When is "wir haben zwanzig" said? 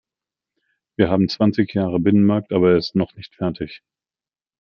0.97-1.75